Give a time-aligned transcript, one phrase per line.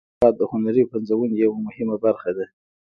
[0.07, 2.45] محاکات د هنري پنځونې یوه مهمه برخه ده